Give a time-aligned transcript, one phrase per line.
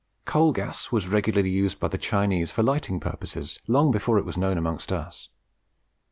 [0.25, 4.35] Coal gas was regularly used by the Chinese for lighting purposes long before it was
[4.35, 5.29] known amongst us.